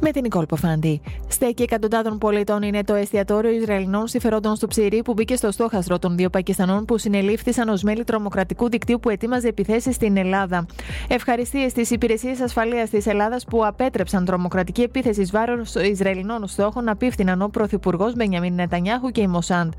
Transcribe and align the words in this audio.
Με 0.00 0.10
την 0.10 0.22
Νικόλ 0.22 0.46
Ποφάντη. 0.46 1.00
Στέκει 1.28 1.62
εκατοντάδων 1.62 2.18
πολιτών 2.18 2.62
είναι 2.62 2.84
το 2.84 2.94
εστιατόριο 2.94 3.50
Ισραηλινών 3.50 4.06
συμφερόντων 4.06 4.56
στο 4.56 4.66
Ψηρή 4.66 5.02
που 5.02 5.12
μπήκε 5.12 5.36
στο 5.36 5.50
στόχαστρο 5.50 5.98
των 5.98 6.16
δύο 6.16 6.30
Πακιστανών 6.30 6.84
που 6.84 6.98
συνελήφθησαν 6.98 7.68
ως 7.68 7.82
μέλη 7.82 8.04
τρομοκρατικού 8.04 8.68
δικτύου 8.68 9.00
που 9.00 9.10
ετοίμαζε 9.10 9.48
επιθέσεις 9.48 9.94
στην 9.94 10.16
Ελλάδα. 10.16 10.66
Ευχαριστίες 11.08 11.70
στις 11.70 11.90
υπηρεσίες 11.90 12.40
ασφαλείας 12.40 12.90
της 12.90 13.06
Ελλάδας 13.06 13.44
που 13.44 13.66
απέτρεψαν 13.66 14.24
τρομοκρατική 14.24 14.82
επίθεση 14.82 15.22
βάρος 15.32 15.74
Ισραηλινών 15.74 16.46
στόχων 16.46 16.88
απίφθηναν 16.88 17.42
ο 17.42 17.48
Πρωθυπουργός 17.48 18.14
Μπενιαμίν 18.14 18.54
Νετανιάχου 18.54 19.10
και 19.10 19.20
η 19.20 19.26
Μοσάντ. 19.26 19.72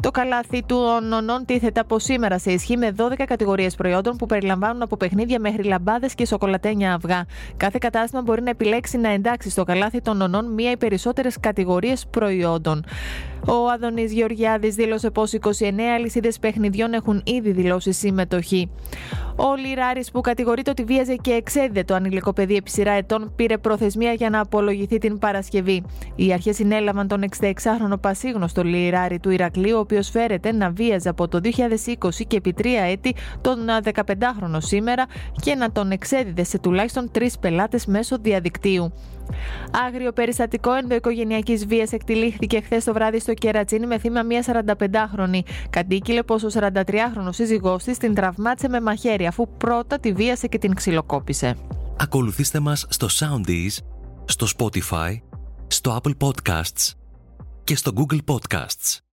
Το 0.00 0.10
καλάθι 0.10 0.62
του 0.66 0.76
ονονών 0.76 1.44
τίθεται 1.44 1.80
από 1.80 1.98
σήμερα 1.98 2.38
σε 2.38 2.52
ισχύ 2.52 2.76
με 2.76 2.94
12 2.96 3.24
κατηγορίες 3.26 3.74
προϊόντων 3.74 4.16
που 4.16 4.26
περιλαμβάνουν 4.26 4.82
από 4.82 4.96
παιχνίδια 4.96 5.40
μέχρι 5.40 5.62
λαμπάδες 5.62 6.14
και 6.14 6.26
σοκολατένια 6.26 6.94
αυγά. 6.94 7.24
Κάθε 7.56 7.78
κατάστημα 7.80 8.22
μπορεί 8.22 8.42
να 8.42 8.50
επιλέξει 8.50 8.98
να 8.98 9.08
εντάξει 9.08 9.50
στο 9.50 9.61
καλάθι 9.64 10.00
των 10.00 10.20
ονών 10.20 10.52
μία 10.52 10.70
ή 10.70 10.76
περισσότερες 10.76 11.40
κατηγορίες 11.40 12.06
προϊόντων. 12.10 12.84
Ο 13.46 13.68
Αδονή 13.74 14.04
Γεωργιάδης 14.04 14.74
δήλωσε 14.74 15.10
πως 15.10 15.32
29 15.32 15.40
αλυσίδες 15.94 16.38
παιχνιδιών 16.38 16.92
έχουν 16.92 17.22
ήδη 17.24 17.52
δηλώσει 17.52 17.92
συμμετοχή. 17.92 18.70
Ο 19.36 19.54
Λιράρης, 19.54 20.10
που 20.10 20.20
κατηγορείται 20.20 20.70
ότι 20.70 20.84
βίαζε 20.84 21.14
και 21.14 21.30
εξέδιδε 21.30 21.84
το 21.84 21.94
ανηλικό 21.94 22.32
παιδί 22.32 22.56
επί 22.56 22.70
σειρά 22.70 22.90
ετών, 22.92 23.32
πήρε 23.36 23.58
προθεσμία 23.58 24.12
για 24.12 24.30
να 24.30 24.40
απολογηθεί 24.40 24.98
την 24.98 25.18
Παρασκευή. 25.18 25.82
Οι 26.16 26.32
αρχές 26.32 26.56
συνέλαβαν 26.56 27.08
τον 27.08 27.24
66χρονο 27.40 28.00
πασίγνωστο 28.00 28.62
Λιράρη 28.62 29.18
του 29.18 29.30
Ηρακλείου, 29.30 29.76
ο 29.76 29.80
οποίος 29.80 30.10
φέρεται 30.10 30.52
να 30.52 30.70
βίαζε 30.70 31.08
από 31.08 31.28
το 31.28 31.40
2020 31.42 32.08
και 32.26 32.36
επί 32.36 32.52
τρία 32.52 32.82
έτη 32.82 33.14
τον 33.40 33.58
15χρονο 33.94 34.58
σήμερα 34.58 35.06
και 35.42 35.54
να 35.54 35.72
τον 35.72 35.90
εξέδιδε 35.90 36.44
σε 36.44 36.58
τουλάχιστον 36.58 37.10
τρεις 37.10 37.38
πελάτες 37.38 37.86
μέσω 37.86 38.16
διαδικτύου. 38.20 38.92
Άγριο 39.86 40.12
περιστατικό 40.12 40.72
ενδοοικογενειακής 40.72 41.66
βίας 41.66 41.92
εκτελήχθηκε 41.92 42.60
χθες 42.60 42.84
το 42.84 42.92
βράδυ 42.92 43.18
στο 43.18 43.34
Κερατσίνη 43.34 43.86
με 43.86 43.98
θύμα 43.98 44.22
μια 44.22 44.44
45χρονη. 44.46 45.40
Κατήγγειλε 45.70 46.22
πω 46.22 46.34
ο 46.34 46.48
43χρονο 46.52 47.28
σύζυγός 47.30 47.84
της 47.84 47.98
την 47.98 48.14
τραυμάτισε 48.14 48.68
με 48.68 48.80
μαχαίρι 48.80 49.26
αφού 49.26 49.48
πρώτα 49.56 49.98
τη 49.98 50.12
βίασε 50.12 50.46
και 50.46 50.58
την 50.58 50.74
ξυλοκόπησε. 50.74 51.56
Ακολουθήστε 51.96 52.60
μας 52.60 52.86
στο 52.88 53.06
Soundees, 53.10 53.84
στο 54.24 54.46
Spotify, 54.58 55.16
στο 55.66 56.00
Apple 56.02 56.16
Podcasts 56.26 56.92
και 57.64 57.76
στο 57.76 57.92
Google 57.96 58.34
Podcasts. 58.34 59.02